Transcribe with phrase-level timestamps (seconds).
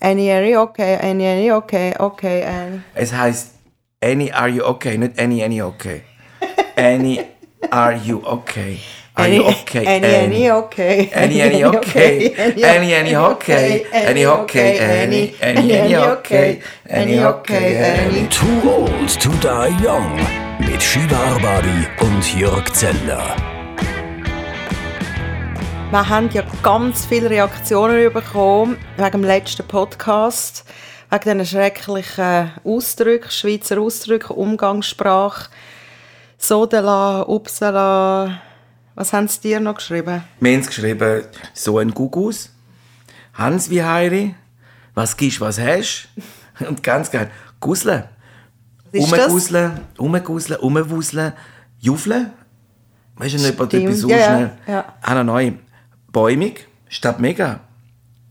[0.00, 2.82] Annie, Annie, okay, Annie, Annie, okay, okay, Annie.
[2.94, 3.54] Es heißt
[4.00, 4.96] Annie, are you okay?
[4.96, 6.02] Nicht Annie, Annie, okay.
[6.76, 7.24] Annie,
[7.70, 8.78] are you okay?
[9.16, 11.10] Are you okay, Annie, Annie, okay.
[11.12, 12.32] Annie, Annie, okay.
[12.38, 13.86] Annie, Annie, okay.
[13.92, 15.34] Annie, okay, Annie.
[15.42, 16.62] Annie, Annie, okay.
[16.88, 18.28] Annie, okay, Annie.
[18.28, 20.14] Too Old to Die Young
[20.60, 23.57] mit Shiva Arbabi und Jörg Zeller.
[25.90, 30.66] Wir haben ja ganz viele Reaktionen bekommen wegen dem letzten Podcast,
[31.08, 35.48] wegen diesen schrecklichen Ausdrücken, Schweizer Ausdrücken, Umgangssprache.
[36.36, 38.38] Sodela, Upsala.
[38.96, 40.22] Was haben sie dir noch geschrieben?
[40.40, 41.22] Wir haben geschrieben,
[41.54, 42.50] so ein Gugus.
[43.32, 44.34] Hans wie Heiri.
[44.94, 46.08] Was gibst, was hast.
[46.68, 48.10] Und ganz geil, Gusle.
[48.92, 51.32] Umgusle, umgusle, umwusle,
[51.78, 52.30] Jufle.
[53.16, 54.50] Weißt du nicht, Stimmt, etwas so ja, ja, schnell?
[54.66, 54.84] ja.
[55.00, 55.52] Einer neu.
[56.12, 57.60] Bäumig statt mega.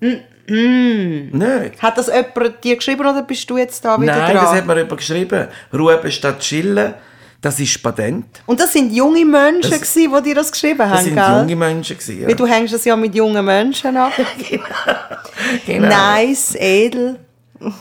[0.01, 1.81] Mm, Nicht.
[1.81, 4.45] Hat das jemand dir geschrieben oder bist du jetzt da wieder Nein, dran?
[4.45, 5.47] das hat mir jemand geschrieben.
[5.73, 6.93] Ruhe statt chillen,
[7.41, 8.25] das ist Patent.
[8.45, 11.39] Und das sind junge Menschen, Das- gewesen, die dir das geschrieben haben, Das sind gell?
[11.41, 11.97] junge Menschen.
[11.97, 12.27] Gewesen, ja.
[12.27, 14.13] Weil du hängst es ja mit jungen Menschen ab.
[15.65, 15.87] genau.
[15.89, 17.19] Nice, edel.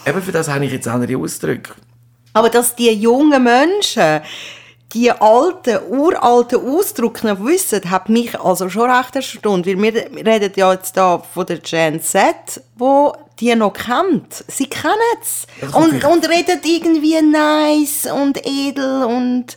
[0.06, 1.72] Eben für das habe ich jetzt andere Ausdrücke.
[2.33, 4.20] Aber dass die jungen Menschen
[4.92, 9.67] die alten, uralten Ausdrücke noch wissen, hat mich also schon recht erstaunt.
[9.67, 12.34] Weil wir reden ja jetzt da von der Gen Z,
[12.77, 14.45] wo die noch kennt.
[14.48, 15.47] Sie kennen es.
[15.75, 19.57] Und, und reden irgendwie nice und edel und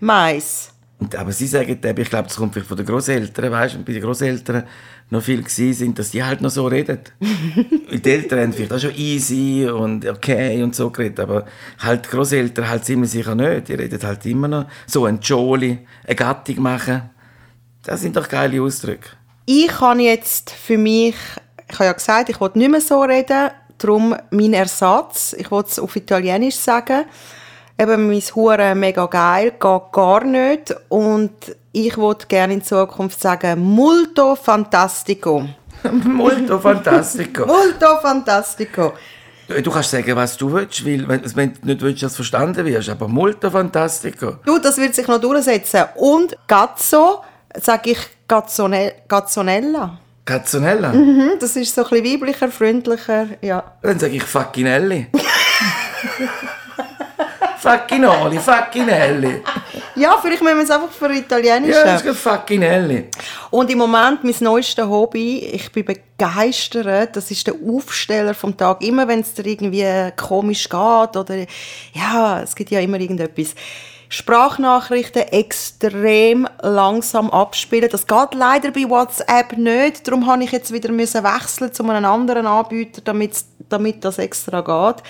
[0.00, 0.71] mais.
[1.02, 3.78] Und, aber sie sagen eben, ich glaube, das kommt vielleicht von den Großeltern, weißt du,
[3.82, 4.62] bei den Großeltern
[5.10, 7.00] noch viel gewesen sind, dass die halt noch so reden.
[7.90, 11.44] Die Eltern haben vielleicht auch schon easy und okay und so geredet, aber
[11.80, 13.68] halt die Großeltern halt ziemlich sicher nicht.
[13.68, 17.10] Die reden halt immer noch so ein Joli, eine Gattung machen.
[17.82, 19.10] Das sind doch geile Ausdrücke.
[19.44, 21.16] Ich kann jetzt für mich,
[21.68, 25.64] ich habe ja gesagt, ich will nicht mehr so reden, darum mein Ersatz, ich will
[25.66, 27.04] es auf Italienisch sagen,
[27.78, 31.32] eben mein Hure mega geil, geht gar nicht und
[31.72, 35.48] ich würde gerne in Zukunft sagen, molto fantastico.
[36.04, 37.44] Molto fantastico.
[37.44, 38.92] Molto fantastico.
[39.64, 42.88] Du kannst sagen, was du willst, weil wenn, du nicht willst, dass du verstanden wirst,
[42.88, 44.36] aber molto fantastico.
[44.46, 45.84] Du, das wird sich noch durchsetzen.
[45.96, 47.22] Und Gazzo,
[47.60, 49.98] sage ich Gazzone- Gazzonella.
[50.24, 50.92] Cazzonella.
[50.92, 53.64] Hm, Das ist so ein bisschen weiblicher, freundlicher, ja.
[53.82, 54.22] Dann sage ich
[57.62, 59.40] Facchinoli, Facchinelli.
[59.94, 63.08] Ja, vielleicht müssen wir es einfach für Italienisch Ja, das ist Facchinelli.
[63.50, 68.82] Und im Moment mein neuestes Hobby, ich bin begeistert, das ist der Aufsteller vom Tag.
[68.82, 69.86] Immer wenn es dir irgendwie
[70.16, 71.46] komisch geht oder
[71.92, 73.54] ja, es gibt ja immer irgendetwas.
[74.08, 77.88] Sprachnachrichten extrem langsam abspielen.
[77.92, 80.08] Das geht leider bei WhatsApp nicht.
[80.08, 83.36] Darum habe ich jetzt wieder müssen wechseln zu einem anderen Anbieter, damit,
[83.68, 85.04] damit das extra geht.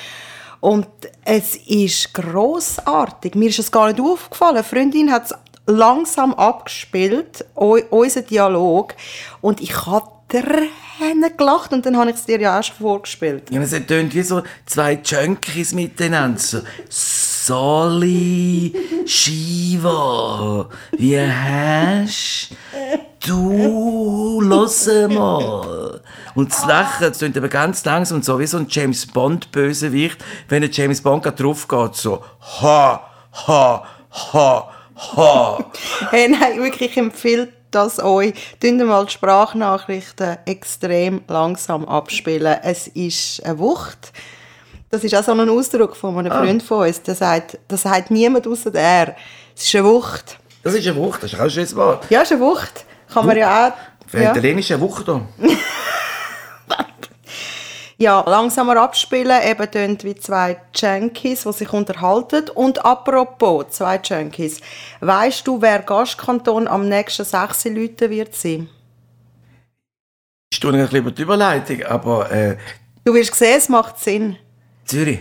[0.62, 0.86] Und
[1.24, 3.34] es ist großartig.
[3.34, 4.54] Mir ist es gar nicht aufgefallen.
[4.58, 5.34] Eine Freundin hat es
[5.66, 8.94] langsam abgespielt, eu- unser Dialog.
[9.40, 13.50] Und ich habe Tränen gelacht und dann habe ich es dir ja auch schon vorgespielt.
[13.50, 16.38] Ja, es tönt wie so zwei Junkies miteinander.
[16.40, 18.72] So, Soli,
[19.04, 22.50] Shiva, wie hast?
[23.28, 26.00] Los mal.
[26.34, 30.18] Und das Lachen, das tönt aber ganz langsam und so wie so ein James Bond-Bösewicht,
[30.48, 32.24] wenn ein James Bond gerade drauf geht, so
[32.60, 33.08] ha,
[33.46, 35.64] ha, ha, ha.
[36.10, 38.34] Hey, nein, wirklich, ich empfehle das euch.
[38.60, 42.58] Tun mal die Sprachnachrichten extrem langsam abspielen.
[42.62, 44.12] Es ist eine Wucht.
[44.90, 47.02] Das ist auch so ein Ausdruck von einem Freund von uns.
[47.02, 49.16] Der sagt, das sagt niemand außer er.
[49.56, 50.38] Es ist eine Wucht.
[50.62, 52.04] Das ist eine Wucht, das ist auch ein schönes Wort.
[52.10, 52.84] Ja, es ist eine Wucht.
[53.12, 53.72] Kann man ja auch...
[54.06, 54.30] Für Ja.
[54.30, 55.20] Italienisch eine Wucht da.
[58.02, 62.48] Ja, langsamer abspielen, eben tönt wie zwei Junkies, die sich unterhalten.
[62.48, 64.60] Und apropos, zwei Junkies.
[64.98, 67.66] Weißt du, wer Gastkanton am nächsten 6.
[67.66, 68.68] Leuten wird sein?
[70.52, 72.56] Ich tue ein bisschen über die Überleitung, aber äh,
[73.04, 74.36] Du wirst sehen, es macht Sinn.
[74.84, 75.20] Zürich.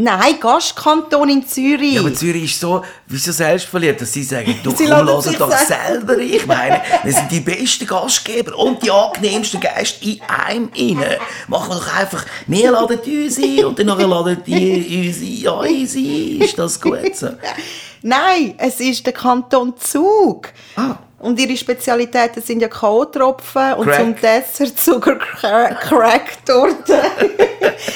[0.00, 1.94] Nein, Gastkanton in Zürich.
[1.94, 5.36] Ja, aber Zürich ist so, wie so selbstverliebt, dass sie sagen, du Sie komm, sich
[5.36, 6.16] doch selber.
[6.18, 11.18] Ich meine, wir sind die besten Gastgeber und die angenehmsten Gäste in einem inne.
[11.48, 15.36] Machen wir doch einfach, wir laden uns ein und dann laden die uns ein.
[15.36, 17.30] Ja, easy, ist das gut so.
[18.02, 20.48] Nein, es ist der Kanton Zug.
[20.76, 20.96] Ah.
[21.20, 23.98] Und ihre Spezialitäten sind ja K.O.-Tropfen und Crack.
[23.98, 27.02] zum Dessert Zucker-Crack-Torte.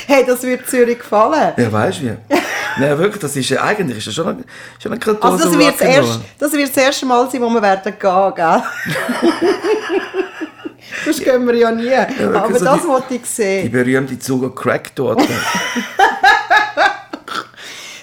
[0.08, 1.52] hey, das wird Zürich gefallen.
[1.56, 2.16] Ja, weißt du wie?
[2.80, 4.44] Nein, wirklich, das ist ja, eigentlich ist das schon ein,
[4.82, 7.62] schon ein Kanton Also das wird, erst, das wird das erste Mal sein, wo wir
[7.62, 8.62] werden gehen, gell?
[11.06, 11.90] Das gehen wir ja nie.
[12.34, 13.70] Aber so das die- wollte ich Die sehen.
[13.72, 15.26] berühmte Zuger Crack-Torte.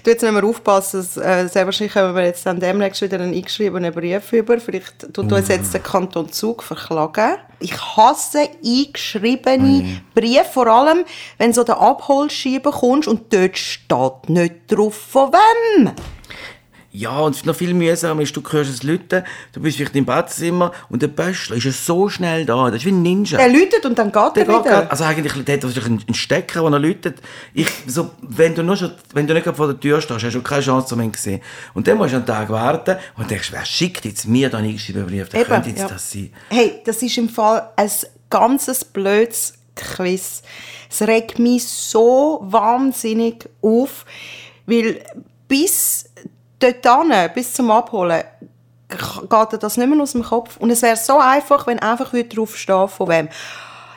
[0.03, 3.19] Du jetzt nicht mehr aufpassen, dass, äh, sehr wahrscheinlich haben wir jetzt dann demnächst wieder
[3.19, 4.59] einen eingeschriebenen Brief über.
[4.59, 7.37] Vielleicht tut uns jetzt der Kanton Zug verklagen.
[7.59, 11.03] Ich hasse eingeschriebene Briefe, vor allem,
[11.37, 15.91] wenn so der Abholschieber kommst und dort steht nicht drauf, von wem.
[16.91, 19.95] Ja, und es ist noch viel mühsamer ist, du hörst es Leuten, du bist vielleicht
[19.95, 23.37] im Badzimmer und der Böschler ist so schnell da, das ist wie ein Ninja.
[23.37, 24.63] Der läutet und dann geht er Der geht wieder.
[24.63, 27.21] grad- also eigentlich der hat wahrscheinlich einen Stecker, den er läutet.
[27.53, 30.41] Ich, so, wenn du nur schon, wenn du nicht vor der Tür stehst, hast du
[30.41, 31.41] keine Chance, um ihn zu sehen.
[31.75, 34.69] Und dann musst du einen Tag warten und denkst, wer schickt jetzt mir da einen
[34.69, 35.31] eingeschriebenen Brief?
[35.33, 35.87] Eben, könnte jetzt ja.
[35.87, 36.33] das sein?
[36.49, 37.91] Hey, das ist im Fall ein
[38.31, 40.41] ganzes blödes Quiz.
[40.89, 44.05] Es regt mich so wahnsinnig auf,
[44.65, 45.03] weil
[45.47, 46.08] bis
[46.59, 48.23] dorthin, bis zum Abholen,
[48.89, 50.57] geht dir das nicht mehr aus dem Kopf.
[50.57, 53.29] Und es wäre so einfach, wenn einfach drauf steht, von wem.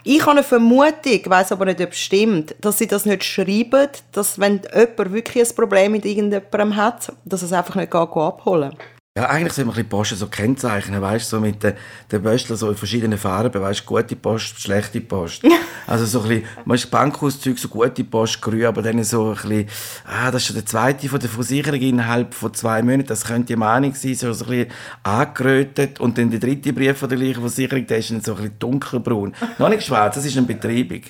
[0.05, 3.89] Ich habe eine Vermutung, weiß aber nicht, ob es stimmt, dass sie das nicht schreiben,
[4.11, 8.77] dass wenn jemand wirklich ein Problem mit irgendjemandem hat, dass es einfach nicht geht, abholen
[9.15, 11.75] Ja, eigentlich sollte man bisschen Posten so kennzeichnen, weißt du, so mit den,
[12.11, 15.43] den Böschler so in verschiedenen Farben, weißt gute Post, schlechte Post.
[15.87, 19.69] also so ein bisschen, manchmal Bankhauszeug, so gute Post, grün, aber dann so ein bisschen,
[20.07, 23.49] ah, das ist schon der zweite von der Versicherung innerhalb von zwei Monaten, das könnte
[23.49, 24.73] die Meinung sein, so, so ein bisschen
[25.03, 28.37] angerötet und dann der dritte Brief von der gleichen Versicherung, der ist dann so ein
[28.39, 29.35] bisschen dunkelbraun.
[29.59, 31.03] Noch nicht schwarz, das ist eine Betreibung.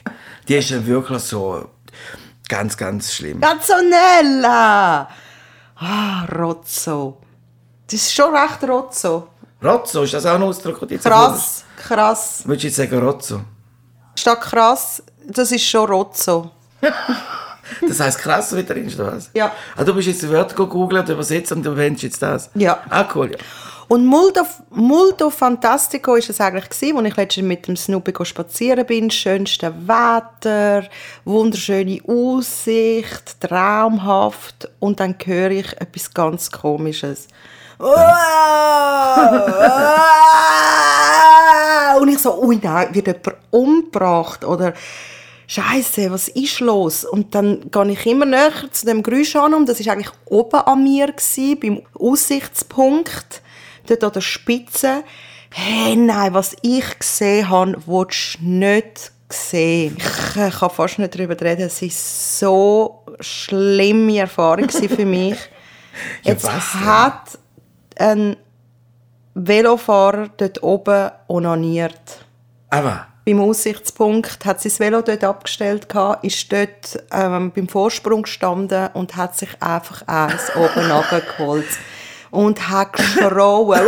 [0.48, 1.70] Die ist dann wirklich so
[2.48, 3.40] ganz, ganz schlimm.
[3.40, 5.08] Gazzonella!
[5.76, 7.20] Ah, Rozzo.
[7.86, 9.28] Das ist schon recht Rozzo.
[9.62, 10.90] Rozzo, ist das auch ein Ausdruck?
[10.90, 12.42] jetzt Krass, krass.
[12.44, 13.40] Würdest du jetzt sagen Rozzo?
[14.16, 16.50] Statt krass, das ist schon Rozzo.
[17.88, 19.30] Das heisst krass, wie drin oder was?
[19.34, 19.52] Ja.
[19.76, 22.50] Ah, du bist jetzt Wörter googeln und übersetzen und du verwendest jetzt das?
[22.54, 22.82] Ja.
[22.90, 23.38] Ah, cool, ja.
[23.88, 28.86] Und Muldo, Muldo Fantastico ist es eigentlich gewesen, als ich letztens mit dem Snoopy spazieren
[28.86, 29.10] bin.
[29.10, 30.88] Schönste Wetter,
[31.24, 34.70] wunderschöne Aussicht, traumhaft.
[34.78, 37.28] Und dann höre ich etwas ganz Komisches.
[42.00, 44.72] Und ich so, ui nein, wird jemand umgebracht oder
[45.48, 47.04] Scheiße, was ist los?
[47.04, 50.60] Und dann gehe ich immer näher zu dem Geräusch an und das ist eigentlich oben
[50.60, 53.42] an mir gewesen, beim Aussichtspunkt,
[53.86, 55.04] dort an der Spitze.
[55.50, 59.98] Hey, nein, was ich gesehen habe, willst du nicht sehen.
[59.98, 61.66] Ich kann fast nicht darüber reden.
[61.66, 65.36] Es war so schlimme Erfahrung für mich.
[66.22, 67.38] Ja, Jetzt hat
[68.00, 68.36] ein
[69.34, 72.24] Velofahrer dort oben onaniert
[72.70, 75.86] Aber, beim Aussichtspunkt hat sie das Velo dort abgestellt,
[76.22, 81.68] ist dort ähm, beim Vorsprung gestanden und hat sich einfach eins oben runtergeholt.
[82.30, 83.80] Und hat geschrauen.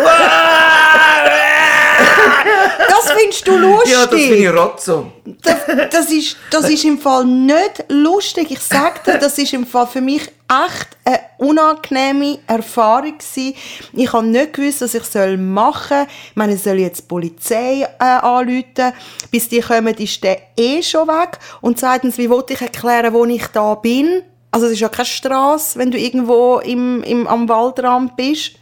[3.19, 3.93] Findest du lustig?
[3.93, 5.12] ja, das finde ich Rozzo.
[5.43, 5.56] das,
[5.90, 8.50] das, ist, das ist im Fall nicht lustig.
[8.50, 13.55] Ich sage dir, das ist im Fall für mich echt eine unangenehme Erfahrung gewesen.
[13.93, 16.06] Ich habe nicht gewusst, was ich soll machen soll.
[16.31, 18.93] Ich meine, ich soll jetzt die Polizei äh, anrufen.
[19.31, 21.38] Bis die kommen, ist der eh schon weg.
[21.60, 24.22] Und zweitens, wie wollte ich erklären, wo ich da bin?
[24.50, 28.52] Also es ist ja keine Straße, wenn du irgendwo im, im, am Waldrand bist.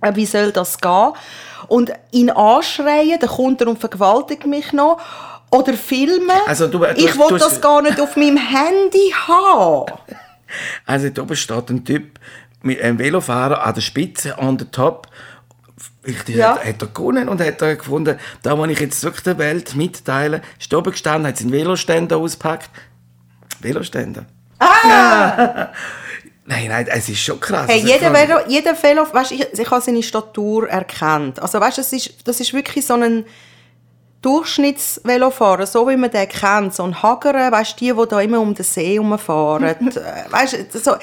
[0.00, 1.12] Äh, Wie soll das gehen?
[1.68, 5.00] Und ihn anschreien, dann kommt er und vergewaltigt mich noch.
[5.50, 6.30] Oder filmen.
[6.46, 9.92] Also du- du- ich will das gar nicht auf meinem Handy haben.
[10.86, 12.20] Also da oben steht ein Typ
[12.62, 15.08] mit einem Velofahrer an der Spitze, on the top.
[16.06, 16.50] Richtig, Ja.
[16.56, 19.74] hat, hat er gewonnen und hat er gefunden, da muss ich jetzt wirklich der Welt
[19.74, 20.40] mitteilen.
[20.60, 22.70] Ist oben gestanden, hat seinen Veloständer ausgepackt.
[23.60, 24.26] Veloständer?
[24.60, 25.68] Ah!
[26.46, 27.68] nein, nein, es ist schon krass.
[27.68, 31.40] Hey, jeder, Velo, jeder Velo, weißt, ich, ich habe seine Statur erkannt.
[31.40, 33.24] Also weißt, das ist, das ist wirklich so ein
[34.22, 38.54] Durchschnittsvelofahrer, so wie man den kennt, so ein Hagerer, weißt die, die da immer um
[38.54, 39.64] den See herumfahren.
[39.96, 40.96] Äh, weißt, so,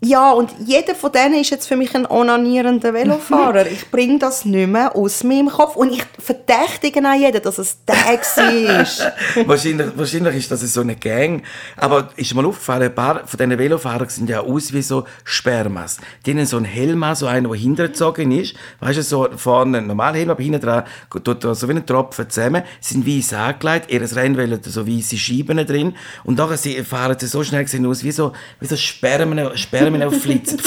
[0.00, 3.66] ja, und jeder von denen ist jetzt für mich ein onanierender Velofahrer.
[3.66, 7.78] Ich bringe das nicht mehr aus meinem Kopf und ich verdächtige auch jeden, dass es
[7.86, 9.46] der war.
[9.46, 11.42] wahrscheinlich, wahrscheinlich ist das so eine Gang.
[11.76, 15.96] Aber ist mal aufgefallen, ein paar von diesen Velofahrern sehen ja aus wie so Spermas.
[16.26, 18.54] Die haben so einen Helm an, so einen, der hintergezogen ist.
[18.80, 20.84] Weißt du, so vorne ein normaler Helm, aber hinten dran
[21.24, 22.62] tut so wie ein Tropfen zusammen.
[22.78, 25.94] Sind weiss angelegt, ihr Rennwelle hat so weisse Scheiben drin.
[26.24, 30.60] Und nachher fahren sie so schnell aus wie so, wie so Spermen, Spermen auf Flitzen.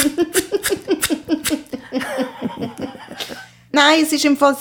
[3.72, 4.55] Nein, es ist im Fall.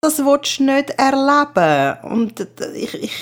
[0.00, 1.96] Das willst du nicht erleben.
[2.12, 3.12] Und ich, ich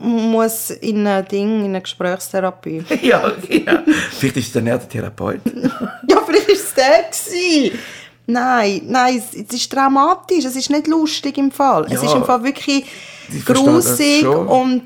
[0.00, 2.84] muss in ein Ding, in eine Gesprächstherapie.
[3.02, 3.82] ja, ja.
[4.18, 5.40] Vielleicht ist es dann eher der Therapeut.
[6.08, 7.04] ja, vielleicht war es der.
[7.04, 7.78] gewesen.
[8.26, 11.84] Nein, nein, es, es ist dramatisch, es ist nicht lustig im Fall.
[11.86, 12.08] Es Ja.
[12.08, 12.86] ist im Fall wirklich
[13.44, 14.84] grusig und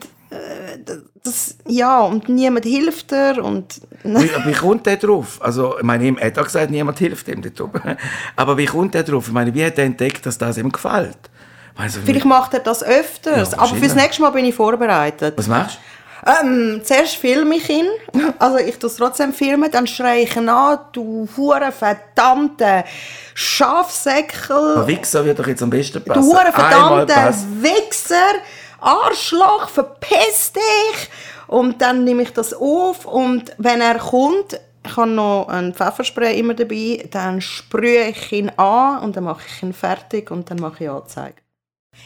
[1.25, 5.39] das, ja, und niemand hilft dir und Wie, wie kommt der drauf?
[5.41, 7.97] Also, ich meine, ihm hat auch gesagt, niemand hilft ihm dort oben.
[8.37, 9.27] Aber wie kommt der drauf?
[9.29, 11.19] Ich meine, wie hat er entdeckt, dass das ihm gefällt?
[11.77, 15.35] Also, vielleicht macht er das öfters, Ja, aber fürs nächste Mal bin ich vorbereitet.
[15.37, 15.81] was machst du?
[16.45, 17.87] Ähm, zuerst filme ich ihn,
[18.41, 22.83] also ich tue es trotzdem filmen, dann schreie ich ihn an, du hure verdammte
[23.35, 26.21] Schafsäckel, Wichser wird doch jetzt am besten passen.
[26.21, 27.15] du hure verdammte.
[27.61, 28.17] Wichser,
[28.81, 31.11] Arschloch, verpiss dich!
[31.47, 36.39] Und dann nehme ich das auf und wenn er kommt, ich habe noch ein Pfefferspray
[36.39, 40.59] immer dabei, dann sprühe ich ihn an und dann mache ich ihn fertig und dann
[40.59, 41.37] mache ich Anzeige.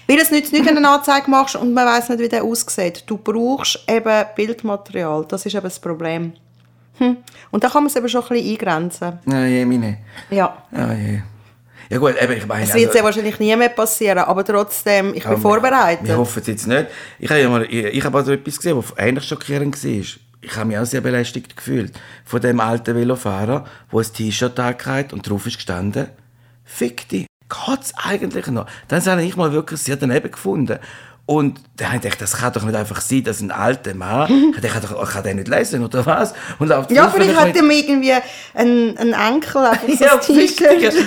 [0.06, 2.44] Weil es nützt nicht, wenn du eine Anzeige machst und man weiß nicht, wie der
[2.44, 3.04] aussieht.
[3.06, 5.24] Du brauchst eben Bildmaterial.
[5.28, 6.32] Das ist eben das Problem.
[6.98, 7.18] Hm.
[7.50, 9.18] Und da kann man es eben schon ein bisschen eingrenzen.
[9.26, 9.98] Ja, je, meine.
[10.30, 10.56] Ja.
[10.72, 11.22] Ja, je.
[11.90, 12.64] Ja gut, eben, ich meine...
[12.64, 16.06] Es wird also- sehr wahrscheinlich nie mehr passieren, aber trotzdem, ich bin Ja, vorbereitet.
[16.06, 16.86] Wir hoffen es jetzt nicht.
[17.18, 19.90] Ich habe ja mal, ich, ich habe also etwas gesehen, was eigentlich schockierend war.
[20.44, 21.92] Ich habe mich auch sehr belästigt gefühlt
[22.24, 26.08] von dem alten Velofahrer, der ein T-Shirt angehabt und drauf ist gestanden,
[26.64, 30.78] «Fick dich, geht's eigentlich noch?» Dann habe ich mal wirklich sehr daneben gefunden.
[31.24, 34.54] Und da habe ich gedacht, das kann doch nicht einfach sein, dass ein alter Mann,
[34.62, 36.34] der kann, doch, kann der nicht lesen, oder was?
[36.58, 38.12] Und läuft ja, vielleicht hat ihm irgendwie
[38.54, 40.20] ein, ein Enkel einfach so ja, ein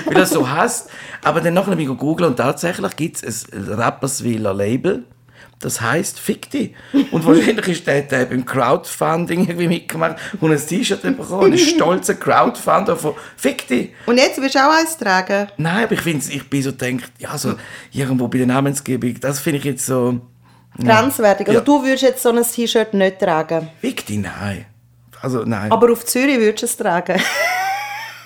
[0.06, 0.90] weil er so hasst.
[1.24, 5.04] Aber dann nachher habe ich googeln und tatsächlich gibt es ein Rapperswiller Label,
[5.60, 6.74] das heißt Fick dich.
[7.12, 12.16] Und wahrscheinlich ist der, der beim Crowdfunding irgendwie mitgemacht und ein T-Shirt bekommen, ein stolzer
[12.16, 13.90] Crowdfunder von Fick dich.
[14.06, 15.48] Und jetzt willst du auch eins tragen?
[15.58, 17.56] Nein, aber ich finde, ich bin so denkt, ja, so
[17.92, 20.20] irgendwo bei der Namensgebung, das finde ich jetzt so,
[20.78, 21.48] Grenzwertig.
[21.48, 21.64] Also Ja.
[21.66, 23.70] du würdest jetzt so ein T-Shirt nicht tragen.
[23.80, 24.66] Fick dich, nein.
[25.22, 25.72] Also nein.
[25.72, 27.20] Aber auf Zürich würdest du es tragen.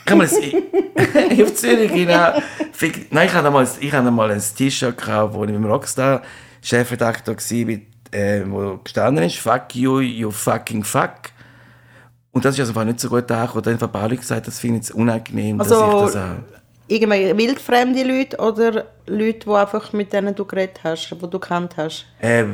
[0.05, 2.33] Kann man ich auf Zürich, genau.
[2.71, 5.65] Fick- Nein, ich hatte mal, ich hatte mal ein T-Shirt gekauft, wo ich mit dem
[5.65, 6.23] Rockstar
[6.61, 7.35] Chefredakteur
[7.65, 11.31] mit, äh, wo gestanden ist, fuck you, you fucking fuck.
[12.31, 13.63] Und das ist also einfach nicht so gut angekommen.
[13.63, 16.59] Dann haben Pauli gesagt, das finde ich jetzt unangenehm, Also- dass ich das auch...
[16.91, 21.77] Irgendwelche wildfremde Leute oder Leute, die einfach mit denen du geredet hast, die du kennt
[21.77, 22.07] hast?
[22.19, 22.45] Äh,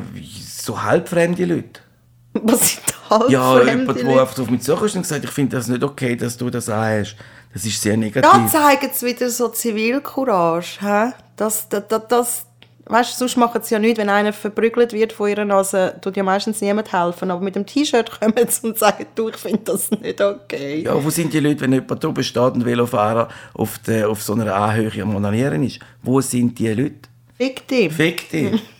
[0.45, 1.79] so halbfremde Leute.
[2.33, 5.69] Was sind halbfremde Ja, jemand, der einfach auf mich zukommt und gesagt ich finde das
[5.69, 7.15] nicht okay, dass du das anhast.
[7.53, 8.51] Das ist sehr Da negativ.
[8.51, 10.79] zeigen sie wieder so Zivilcourage.
[10.81, 11.13] Hä?
[11.37, 12.45] Das, das, das, das,
[12.85, 16.17] weißt du, sonst machen sie ja nichts, wenn einer verprügelt wird von ihrer Nase, tut
[16.17, 17.31] ja meistens niemand helfen.
[17.31, 20.83] Aber mit dem T-Shirt kommen sie und sagen, du, ich finde das nicht okay.
[20.83, 24.33] Ja, wo sind die Leute, wenn jemand drüber steht, ein Velofahrer auf, der, auf so
[24.33, 25.79] einer Anhöhe am Onanieren ist?
[26.03, 27.09] Wo sind die Leute?
[27.37, 27.91] Fick dich.
[27.91, 28.61] Fick dich.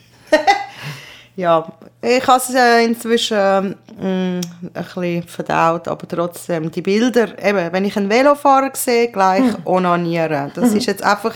[1.36, 1.70] Ja,
[2.00, 4.40] ich habe es inzwischen ähm, ein
[4.72, 10.50] bisschen verdaut, aber trotzdem, die Bilder, eben, wenn ich einen Velofahrer sehe, gleich onanieren.
[10.54, 11.34] Das ist jetzt einfach,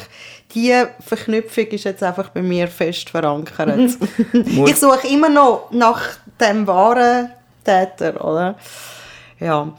[0.55, 3.79] die Verknüpfung ist jetzt einfach bei mir fest verankert.
[4.67, 6.01] ich suche immer noch nach
[6.41, 7.31] dem wahren
[7.65, 8.55] Täter, oder?
[9.39, 9.73] Ja.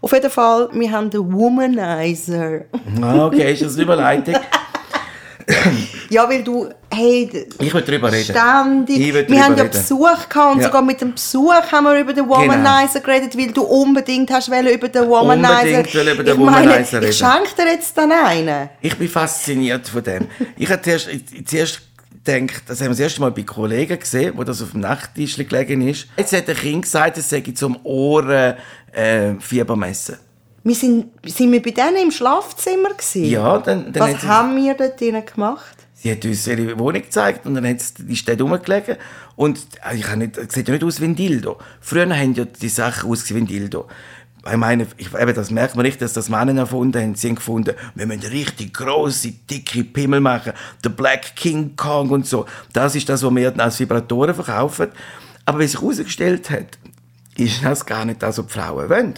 [0.00, 2.62] Auf jeden Fall, wir haben den Womanizer.
[3.00, 4.34] Ah, okay, ist das eine Überleitung?
[6.10, 8.24] Ja, weil du, hey, Ich will drüber reden.
[8.34, 8.98] Ständig.
[9.00, 9.68] Ich will wir haben ja drüber.
[9.78, 10.66] Besuch gehabt und Ja.
[10.66, 14.88] sogar mit dem Besuch haben wir über den Womanizer geredet, weil du unbedingt hast über
[14.88, 15.54] den Womanizer.
[15.78, 17.10] Unbedingt will über den ich meine, Womanizer reden.
[17.10, 18.68] Ich schenke dir jetzt dann einen.
[18.80, 20.28] Ich bin fasziniert von dem.
[20.56, 21.08] Ich habe zuerst,
[21.46, 21.82] zuerst
[22.24, 25.36] gedacht, das haben wir das erste Mal bei Kollegen gesehen, wo das auf dem Nachttisch
[25.36, 26.06] gelegen ist.
[26.16, 28.54] Jetzt hat ein Kind gesagt, es sei zum Ohren
[28.92, 30.16] äh, Fieber messen.
[30.64, 33.24] Wir sind, sind wir bei denen im Schlafzimmer gewesen?
[33.24, 34.98] Ja, dann, dann Was haben wir dort
[35.34, 35.76] gemacht?
[35.94, 38.96] Sie hat uns ihre Wohnung gezeigt und dann hat sie, die ist dort rumgelegen.
[39.36, 41.58] Und äh, ich habe nicht, sieht ja nicht aus wie ein Dildo.
[41.80, 43.86] Früher haben ja die Sachen ausgesehen wie ein Dildo.
[44.44, 47.14] Ich meine, ich, eben, das merkt man nicht, dass das Männer erfunden haben.
[47.14, 50.52] Sie haben gefunden, wir müssen richtig grosse, dicke Pimmel machen.
[50.82, 52.46] Der Black King Kong und so.
[52.72, 54.88] Das ist das, was wir als Vibratoren verkaufen.
[55.44, 56.78] Aber wie sich herausgestellt hat,
[57.36, 59.14] ist das gar nicht das, was die Frauen wollen.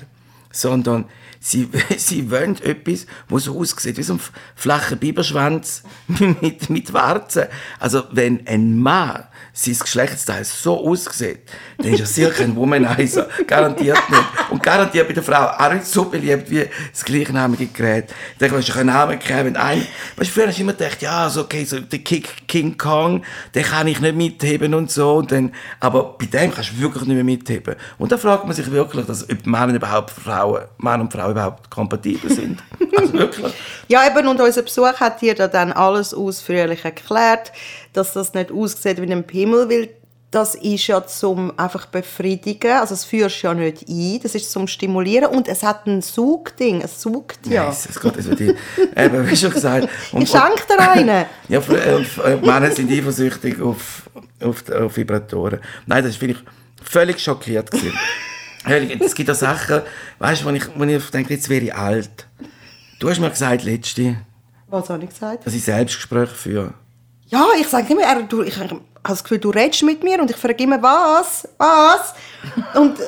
[0.53, 1.07] Sondern
[1.45, 4.21] sie, sie wollen etwas, was so aussieht wie so ein
[4.57, 5.83] flacher Biberschwanz
[6.41, 7.45] mit, mit Warzen.
[7.79, 11.41] Also wenn ein Mann sein Geschlechtsteil so aussieht,
[11.79, 13.29] dann ist er sicher kein Womanizer.
[13.47, 14.25] Garantiert nicht.
[14.51, 18.11] Und garantiert bei der Frau auch nicht so beliebt wie das gleichnamige Gerät.
[18.33, 19.87] Ich denke, du einen Namen gegeben, wenn ein,
[20.17, 23.23] weißt, du, früher hast du immer gedacht, ja, so, okay, so der Kick, King Kong,
[23.55, 25.17] den kann ich nicht mitheben und so.
[25.17, 27.77] Und dann, aber bei dem kannst du wirklich nicht mehr mitheben.
[27.99, 31.71] Und da fragt man sich wirklich, dass, ob Männer überhaupt Frauen, Mann und Frau überhaupt
[31.71, 32.63] kompatibel sind.
[32.97, 33.53] Also wirklich.
[33.89, 37.53] Ja, eben, und unser Besuch hat dir da dann alles ausführlich erklärt,
[37.93, 39.91] dass das nicht aussieht wie ein Pimmel, weil
[40.35, 44.67] das ist ja zum einfach befriedigen, also es führst ja nicht ein, das ist zum
[44.67, 47.69] Stimulieren und es hat ein Saugding, es saugt ja.
[47.69, 48.53] Yes, es geht, also die,
[48.97, 49.89] eben, wie schon gesagt.
[50.11, 51.27] Und, ich schenke dir einen.
[51.49, 54.11] ja, für, äh, äh, Männer sind eifersüchtig auf,
[54.41, 55.61] auf, auf Vibratoren.
[55.87, 56.39] Nein, das war ich
[56.83, 57.71] völlig schockiert.
[57.71, 57.97] gewesen.
[59.01, 59.83] Es gibt auch Sachen,
[60.19, 62.27] weißt du, wo ich, wo ich denke, jetzt wäre ich alt.
[62.99, 64.17] Du hast mir gesagt, letzte,
[64.69, 65.47] Was habe ich gesagt?
[65.47, 66.75] dass ich Selbstgespräche führe.
[67.27, 70.31] Ja, ich sage immer, er, du, ich habe das Gefühl, du redest mit mir und
[70.31, 71.47] ich frage immer, was?
[71.59, 72.15] Was?
[72.75, 73.03] Und äh,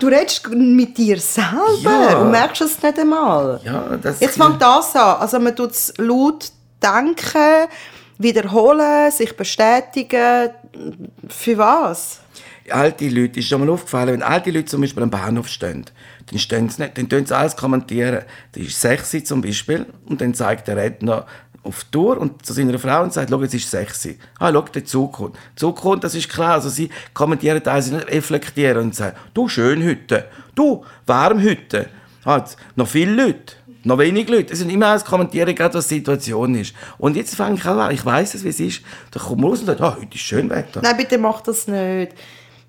[0.00, 2.18] du redest mit dir selber Ja.
[2.18, 3.60] und merkst es nicht einmal.
[3.64, 5.20] Ja, das Jetzt fängt das an.
[5.20, 6.50] Also man tut es laut
[6.82, 7.68] denken,
[8.18, 10.50] wiederholen, sich bestätigen.
[11.28, 12.20] Für was?
[12.70, 15.84] Alte Leute, ist schon mal aufgefallen, wenn alte Leute zum Beispiel am Bahnhof stehen,
[16.30, 18.24] dann stehen sie nicht, dann tun sie alles kommentieren.
[18.52, 21.26] Das ist sexy zum Beispiel und dann zeigt der Redner
[21.62, 24.18] auf die Tour und zu seiner Frau und sagt, schau, es ist sexy.
[24.38, 25.36] Ah, schau, der Zug kommt.
[25.56, 26.54] Zug kommt, das ist klar.
[26.54, 30.26] Also sie kommentieren sie nicht reflektieren und sagen, du, schön heute.
[30.54, 31.88] Du, warm heute.
[32.24, 32.44] Ah,
[32.76, 33.54] noch viele Leute.
[33.82, 34.52] Noch wenig Leute.
[34.54, 36.74] Es sind immer alles kommentieren, gerade was die Situation ist.
[36.96, 38.82] Und jetzt fange ich an, ich weiss es, wie es ist.
[39.10, 40.80] Da kommt man raus und sagt, ah, heute ist schön Wetter.
[40.82, 42.12] Nein, bitte mach das nicht.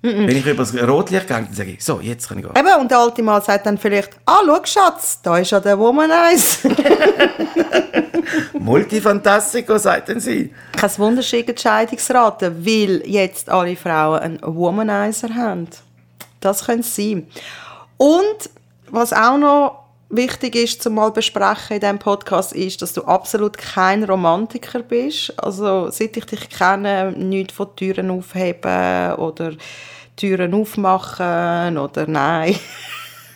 [0.06, 2.56] Wenn ich über das Rotlicht gehe, dann sage ich, so, jetzt kann ich gehen.
[2.56, 5.78] Eben, und der alte Mann sagt dann vielleicht, ah, schau, Schatz, da ist ja der
[5.78, 6.70] Womanizer.
[8.58, 10.52] Multifantastico, sagten sie.
[10.76, 15.68] Kein Wunder, sie Entscheidungsrate, weil jetzt alle Frauen einen Womanizer haben.
[16.40, 17.26] Das könnte es sein.
[17.96, 18.50] Und
[18.90, 23.58] was auch noch wichtig ist, zum mal besprechen in diesem Podcast, ist, dass du absolut
[23.58, 25.32] kein Romantiker bist.
[25.42, 29.52] Also, seit ich dich kenne, nichts von Türen aufheben oder
[30.16, 32.56] Türen aufmachen oder nein.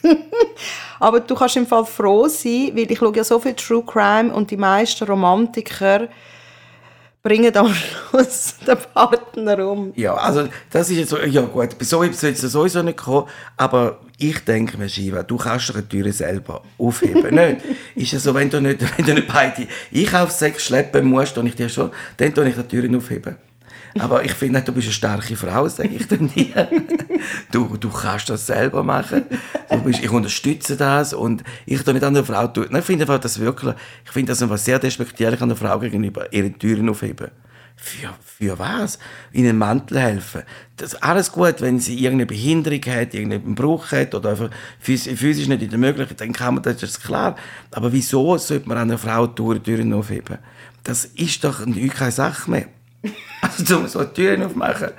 [0.99, 4.33] Aber du kannst im Fall froh sein, weil ich schaue ja so viel True Crime
[4.33, 6.07] und die meisten Romantiker
[7.23, 9.93] bringen am Schluss den Partner um.
[9.95, 13.27] Ja, also das ist jetzt so, ja gut, bei so etwas es sowieso nicht kommen,
[13.57, 17.61] aber ich denke mir, Shiva, du kannst dir eine Tür selber aufheben, nicht?
[17.95, 21.55] Ist ja so, wenn du nicht, wenn du nicht beide Einkaufssäcke schleppen musst, dann ich
[21.55, 23.37] dir schon, dann tue ich die Türen aufheben.
[23.99, 26.53] Aber ich finde, du bist eine starke Frau, sage ich dir nie.
[27.51, 29.23] Du, du kannst das selber machen.
[29.69, 32.67] Du bist, ich unterstütze das und ich tue nicht an der Frau tun.
[32.75, 33.75] Ich finde das wirklich,
[34.05, 37.31] ich finde das einfach sehr despektierlich an der Frau gegenüber, ihre Türen aufheben.
[37.75, 38.99] Für, für was?
[39.31, 40.43] Ihnen Mantel helfen.
[40.77, 44.49] Das ist alles gut, wenn sie irgendeine Behinderung hat, irgendeinen Bruch hat oder einfach
[44.85, 47.35] phys- physisch nicht in der Möglichkeit, dann kann man das, das ist klar.
[47.71, 50.37] Aber wieso sollte man einer Frau Türen aufheben?
[50.83, 52.65] Das ist doch nicht keine Sache mehr.
[53.59, 54.89] Also, um so Türen aufmachen.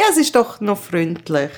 [0.00, 1.50] Ja, es ist doch noch freundlich.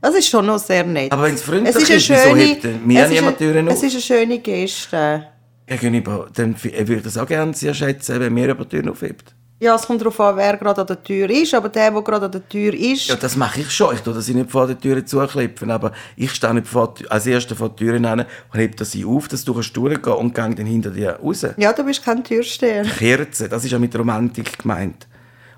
[0.00, 1.12] Das ist schon noch sehr nett.
[1.12, 3.74] Aber wenn es freundlich Es ist, wieso hebt denn mir es ist niemand Türen auf?
[3.74, 5.26] Es ist eine schöne Geste.
[5.66, 9.34] Gegenüber, dann würde ich das auch gerne sehr schätzen, wenn mir über Türen aufhebt.
[9.60, 12.26] Ja, es kommt darauf an, wer gerade an der Tür ist, aber der, der gerade
[12.26, 13.94] an der Tür ist, Ja, das mache ich schon.
[13.94, 17.54] Ich tue das nicht vor der Tür zuklippen, aber ich stehe nicht vor, als Erster
[17.54, 20.66] vor die Türen an und hebe das auf, dass du kannst durchgehen und gehe dann
[20.66, 21.46] hinter dir raus.
[21.56, 22.82] ja, du bist kein Türsteher.
[22.82, 25.06] Kerzen, das ist ja mit Romantik gemeint.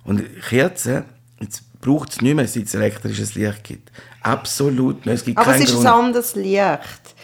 [0.04, 1.04] Und Kerzen,
[1.40, 3.90] jetzt braucht es nicht mehr, seit es elektrisches Licht gibt.
[4.22, 5.14] Absolut nicht.
[5.16, 5.86] Es gibt Aber es ist Grund.
[5.86, 7.14] ein anderes Licht.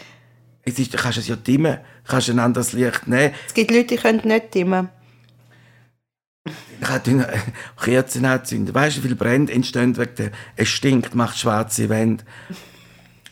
[0.63, 1.77] Es ist, du kannst es ja dimmen.
[2.05, 3.33] Du kannst ein anderes Licht nehmen.
[3.47, 4.89] Es gibt Leute, die können nicht dimmen.
[6.45, 7.27] Ich dünne
[7.79, 8.73] Kerzen anzünden.
[8.73, 12.23] Weißt du, wie viele Brände entstehen wegen der, es stinkt, macht schwarze Wände.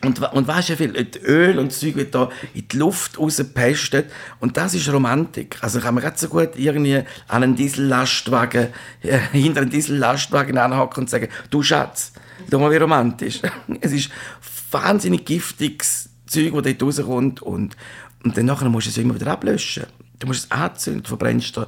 [0.02, 4.10] Und, und weißt du, wie viel Öl und Zeug wird da in die Luft rausgepestet.
[4.38, 5.58] Und das ist Romantik.
[5.60, 6.96] Also kann man ganz so gut irgendwie
[7.28, 8.68] an einen Diesellastwagen,
[9.02, 12.12] äh, hinter einen Diesellastwagen anhocken und sagen, du Schatz,
[12.50, 13.40] schau mal wie romantisch.
[13.80, 14.10] es ist
[14.70, 17.42] wahnsinnig giftiges Zeug, das dort rauskommt.
[17.42, 17.76] Und,
[18.24, 19.84] und dann nachher musst du es immer wieder ablöschen.
[20.18, 21.66] Du musst es anzünden, verbrennst du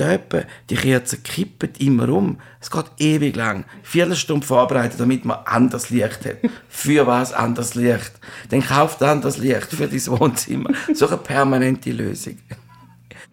[0.00, 2.38] Töpen, die Kerzen kippen immer um.
[2.58, 3.66] Es geht ewig lang.
[3.82, 6.38] Viertelstunde vorbereitet, damit man anderes Licht hat.
[6.70, 8.12] Für was anderes Licht?
[8.48, 10.70] Dann kauft anderes Licht für dein Wohnzimmer.
[10.94, 12.38] So eine permanente Lösung.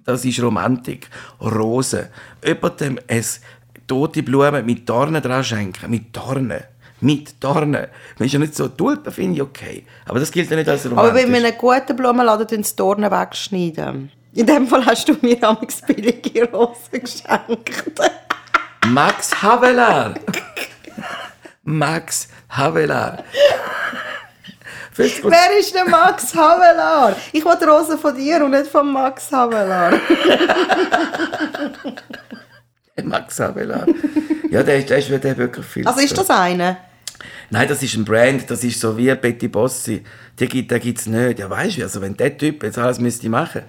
[0.04, 1.08] Das ist Romantik.
[1.40, 2.08] Rosen.
[2.46, 3.40] Jemandem es
[3.88, 5.90] tote Blumen mit Dornen dran schenken.
[5.90, 6.64] Mit Dornen.
[7.00, 7.88] Mit Dornen.
[8.18, 9.86] Man ist ja nicht so, Tulpen finde ich okay.
[10.06, 11.22] Aber das gilt ja nicht als romantisch.
[11.22, 14.12] Aber bei einem guten Blumenladen tun sie die Dornen wegschneiden.
[14.38, 17.72] In dem Fall hast du mir amigs billige Rosen geschenkt.
[18.86, 20.14] Max Havelaar.
[21.64, 23.24] Max Havelaar.
[24.96, 27.16] Wer ist der Max Havelaar?
[27.32, 30.00] Ich will die Rosen von dir und nicht von Max Havelaar.
[33.04, 33.88] Max Havelaar.
[34.52, 35.88] Ja, der ist, der ist, wirklich viel.
[35.88, 36.78] Also ist das eine?
[37.50, 40.04] Nein, das ist ein Brand, das ist so wie Betty Bossi.
[40.40, 41.40] Die gibt es nicht.
[41.40, 43.64] Ja, weißt du, also wenn der Typ jetzt alles müsste machen,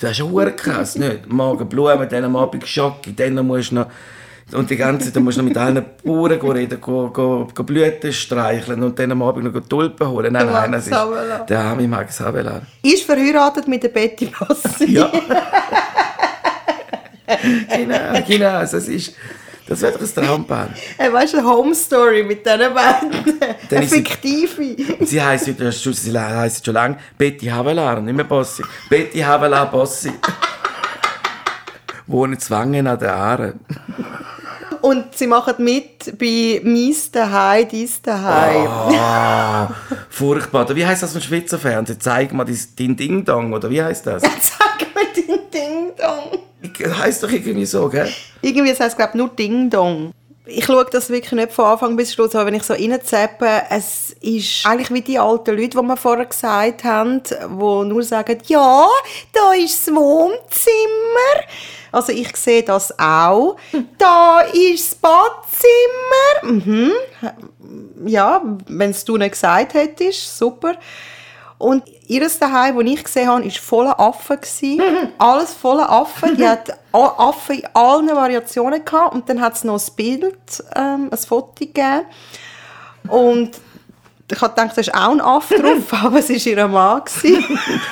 [0.00, 1.28] das ist verdammt krass, nicht?
[1.28, 3.86] Morgen Blumen, dann am Abend Schocke, dann musst du noch
[4.52, 8.12] Und die ganze Zeit, musst du noch mit allen Bauern reden, go, go, go Blüten
[8.12, 10.32] streicheln und dann am Abend noch Tulpen holen.
[10.32, 10.96] Nein, nein, das ist
[11.48, 12.62] der arme Max Havelaar.
[12.82, 14.90] Ist verheiratet mit der Betty Bassi.
[14.90, 15.12] Ja.
[17.76, 19.14] genau, genau, das ist,
[19.66, 20.68] das wäre doch ein Traumpaar.
[20.96, 23.10] Hey, weißt du, eine Home Story mit diesen beiden.
[23.70, 24.76] Eine sie- fiktive.
[25.06, 28.62] Sie heisst, heute- sie heisst schon lange Betty Havelaar, nicht mehr Bossi.
[28.88, 30.12] Betty Havelaar Bossi.
[32.06, 33.54] Wohnen Zwangen an der Aare.
[34.80, 38.66] Und sie machen mit bei «Mies daheim, dies daheim».
[38.66, 39.68] Ah,
[40.08, 40.64] furchtbar.
[40.64, 42.00] Oder Wie heisst das vom Schweizer Fernsehen?
[42.00, 42.46] Zeig mal
[42.78, 44.22] dein Ding Dong, oder wie heisst das?
[44.22, 45.92] Sag mir den Ding
[46.62, 46.98] Dong.
[46.98, 48.12] Heißt doch irgendwie so, gell?
[48.42, 50.12] Irgendwie das heisst glaube nur Ding Dong.
[50.46, 54.16] Ich schaue das wirklich nicht von Anfang bis Schluss, aber wenn ich so reinzappe, es
[54.20, 57.34] ist eigentlich wie die alten Leute, die wir vorher gesagt haben, die
[57.88, 58.88] nur sagen, ja,
[59.32, 61.44] da ist das Wohnzimmer.
[61.92, 63.56] Also ich sehe das auch.
[63.98, 66.54] Da ist das Badzimmer.
[66.54, 66.92] Mhm.
[68.06, 70.74] Ja, wenn es du nicht gesagt hättest, super.
[71.60, 74.36] Und ihres daheim, wo ich gesehen habe, war voller Affen.
[74.40, 74.80] gewesen.
[75.18, 76.34] Alles voller Affen.
[76.34, 79.14] Die hat Affen in allen Variationen gehabt.
[79.14, 82.06] Und dann hat es noch ein Bild, ähm, ein Foto gegeben.
[83.08, 83.50] Und
[84.32, 87.02] ich habe gedacht, da ist auch ein Affe drauf, aber es war ihr Mann.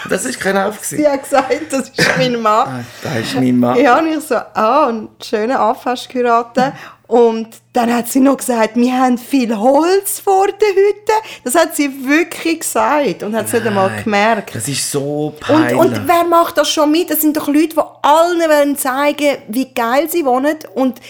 [0.09, 0.83] Das ist kein Auf.
[0.83, 2.68] Sie hat gesagt, das ist mein Mann.
[2.68, 3.78] Ah, da ist mein Mann.
[3.78, 6.72] Ja, und ich so, ah, einen schönen Affe hast du geheiratet.
[7.09, 11.12] Und dann hat sie noch gesagt, wir haben viel Holz vor der Hütte.
[11.42, 14.55] Das hat sie wirklich gesagt und hat es nicht einmal gemerkt.
[14.55, 15.75] Das ist so Und, peinlich.
[15.75, 17.09] und wer macht das schon mit?
[17.09, 20.59] Das sind doch Leute, die allen wollen zeigen, wie geil sie wohnen.
[20.75, 21.01] Und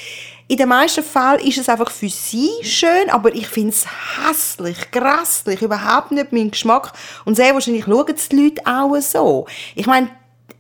[0.47, 3.85] in den meisten Fällen ist es einfach für sie schön, aber ich finde es
[4.25, 6.93] hässlich, grässlich, überhaupt nicht mein Geschmack.
[7.25, 9.47] Und sehr wahrscheinlich schauen die Leute auch so.
[9.75, 10.11] Ich meine,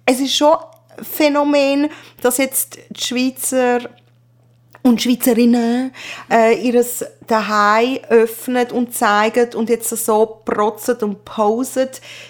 [0.05, 0.57] es ist schon
[0.99, 1.91] ein Phänomen,
[2.23, 3.89] dass jetzt die Schweizer
[4.83, 5.93] und Schweizerinnen
[6.31, 11.89] äh, ihres Daheim öffnen und zeigen und jetzt so protzen und posen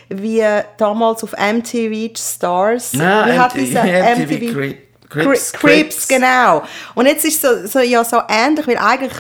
[0.09, 0.45] wie
[0.77, 2.93] damals auf MTV Stars.
[2.99, 4.77] Ah, wie hat MTV dieser MTV MTV Cri-
[5.09, 6.63] Crips, Crips, genau.
[6.95, 9.13] Und jetzt ist es so, so, ja so ähnlich, weil eigentlich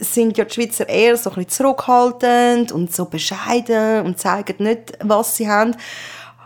[0.00, 4.92] sind ja die Schweizer eher so ein bisschen zurückhaltend und so bescheiden und zeigen nicht,
[5.00, 5.76] was sie haben.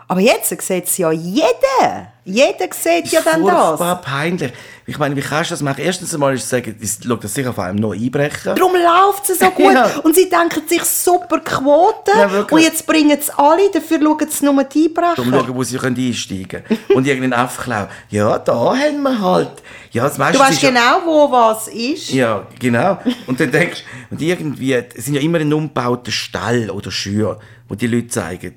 [0.09, 2.13] Aber jetzt sieht es ja jeder.
[2.23, 3.67] Jeder sieht ja dann das.
[3.67, 4.53] furchtbar peinlich.
[4.85, 5.81] Ich meine, wie kannst du das machen?
[5.83, 8.55] Erstens einmal ist sagen, das schaut das sicher vor allem noch einbrechen.
[8.55, 9.65] Darum läuft es so gut.
[9.73, 9.97] Ja.
[10.03, 12.17] Und sie denken sich super Quoten.
[12.17, 15.23] Ja, und jetzt bringen es alle, dafür schauen sie nur die Einbrecher.
[15.25, 16.79] schauen, wo sie können einsteigen können.
[16.95, 17.87] Und irgendeinen Affe klauen.
[18.09, 19.51] Ja, da haben wir halt.
[19.91, 22.09] Ja, das Du meiste weißt ist ja- genau, wo was ist.
[22.11, 22.97] Ja, genau.
[23.27, 27.39] Und dann denkst du, und irgendwie, es sind ja immer ein umbauter Stall oder Schür,
[27.67, 28.55] wo die Leute zeigen,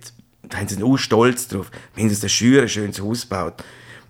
[0.50, 3.54] da haben sie auch stolz drauf, wenn sie aus der Schür ein schönes Haus baut.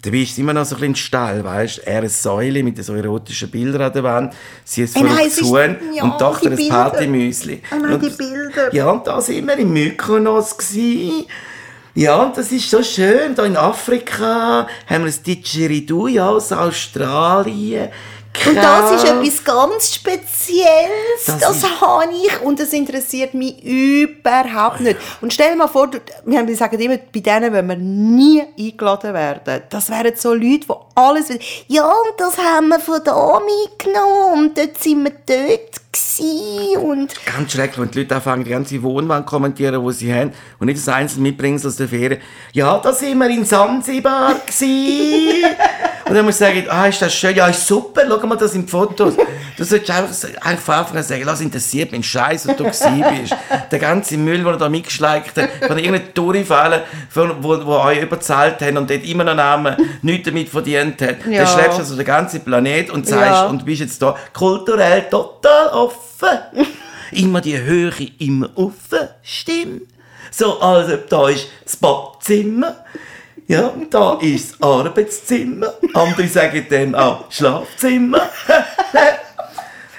[0.02, 1.86] Dabei ist es immer noch so ein bisschen Stall, weißt du?
[1.86, 6.02] Er eine Säule mit so erotischen Bildern an der Wand, sie ist verrückt zu ja,
[6.02, 6.68] und Tochter ein.
[6.68, 7.60] Partymüsli.
[7.70, 8.74] Oh nein, Und- die Bilder.
[8.74, 11.26] Ja, und da sind wir im Mykonos gsi.
[11.94, 13.34] Ja, und das ist so schön.
[13.34, 17.88] Da in Afrika haben wir ein Didgeridoo, ja, aus Australien.
[18.46, 21.24] Und das ist etwas ganz Spezielles.
[21.26, 24.96] Das Das, ist- habe ich und das interessiert mich überhaupt nicht.
[25.20, 25.90] Und stell dir mal vor,
[26.24, 29.62] wir sagen immer, bei denen wollen wir nie eingeladen werden.
[29.68, 31.40] Das wären so Leute, die alles wissen.
[31.68, 35.80] Ja, und das haben wir von da mitgenommen und dort sind wir dort
[36.78, 40.32] und Ganz schrecklich, wenn die Leute anfangen, die ganze Wohnwand zu kommentieren, die sie haben,
[40.58, 42.20] und nicht das einzelne mitbringen aus der Ferien.
[42.52, 45.44] Ja, da sind wir in Zanzibar gsi.
[46.06, 48.52] und dann muss ich sagen, ah, ist das schön, ja, ist super, schau mal, das
[48.52, 49.14] sind Fotos.
[49.56, 52.84] Du solltest einfach, einfach von Anfang an sagen, lass interessiert mich Scheiß, wo du bist.
[53.70, 58.02] Der ganze Müll, den er da mitgeschleicht hat, kann irgendeine Touri fallen, wo, wo euch
[58.02, 61.26] überzahlt haben und dort immer noch Namen nichts damit verdient hat.
[61.26, 61.44] Ja.
[61.44, 63.46] Dann schleppst du also den ganzen Planet und zeigst, Ja.
[63.46, 66.38] und bist jetzt da kulturell total offen.
[67.12, 69.80] immer die Höhe, immer offen, Stimme.
[70.30, 72.76] So, also da ist das Badzimmer.
[73.50, 75.74] Ja, da ist das Arbeitszimmer.
[75.94, 78.30] Andere sagen dem auch Schlafzimmer.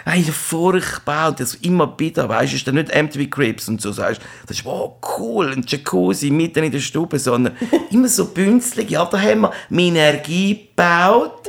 [0.06, 1.30] Hey, furchtbar.
[1.30, 4.58] Und das immer bitter, weißt du, ist dann nicht MTV Cribs und so sagst, das
[4.58, 7.56] ist wow, cool, ein Jacuzzi mitten in der Stube, sondern
[7.92, 11.48] immer so bünzlig, ja, da haben wir Minergie gebaut.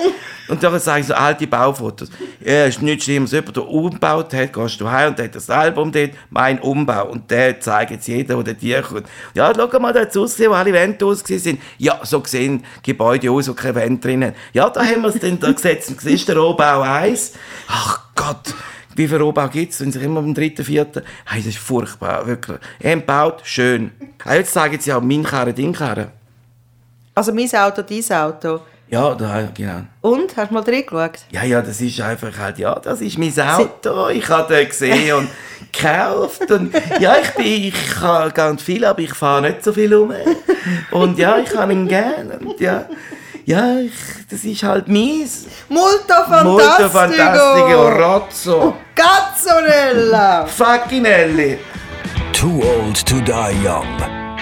[0.49, 2.11] Und dann sage ich so alte Baufotos.
[2.45, 5.91] Ja, ist nicht schlimm, was jemand umgebaut hat, gehst du heim und hat das Album
[5.91, 7.09] dort, mein Umbau.
[7.09, 9.07] Und der zeigt jetzt jeder, der dort kommt.
[9.35, 11.61] Ja, schau mal, da hat es ausgesehen, wo alle Wände ausgesehen sind.
[11.79, 14.35] Ja, so sehen Gebäude aus, wo keine Wände drin haben.
[14.53, 15.91] Ja, da haben wir es dann da gesetzt.
[15.91, 17.33] Und Das ist der Rohbau 1.
[17.69, 18.42] Ach Gott,
[18.95, 21.03] wie viel Rohbau gibt es, wenn sich immer am dritten, vierten...
[21.27, 22.59] Hey, das ist furchtbar, wirklich.
[22.79, 23.93] Er baut, schön.
[24.25, 26.09] Ah, Jetzt sagen sie auch, mein Karre, dein Karre.
[27.15, 28.61] also mein Auto, dein Auto.
[28.89, 29.85] Ja, da, genau.
[30.03, 30.37] Und?
[30.37, 31.21] Hast du mal reingeschaut?
[31.31, 34.09] Ja, ja, das ist einfach halt, ja, das ist mein Auto.
[34.11, 35.29] Ich habe den gesehen und
[35.73, 36.51] gekauft.
[36.51, 40.13] Und ja, ich bin, ich habe ganz viel, aber ich fahre nicht so viel um.
[40.91, 42.39] Und ja, ich habe ihn gerne.
[42.41, 42.85] Und ja,
[43.45, 43.93] ja, ich,
[44.31, 45.47] das ist halt meins.
[45.69, 46.89] Molto Molto fantastico!
[46.91, 50.47] fantastico, Rozzo, Cazzonella!
[50.47, 51.59] Facchinelli.
[52.33, 53.87] Too Old to Die Young.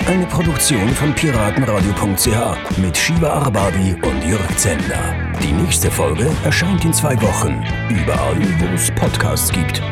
[0.06, 5.14] Eine Produktion von Piratenradio.ch mit Shiva Arbabi und Jörg Zender.
[5.42, 7.62] Die nächste Folge erscheint in zwei Wochen.
[7.90, 9.82] Überall, wo es Podcasts gibt.